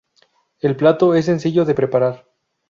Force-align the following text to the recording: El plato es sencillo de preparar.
El 0.61 0.75
plato 0.75 1.13
es 1.13 1.25
sencillo 1.25 1.63
de 1.63 1.75
preparar. 1.75 2.25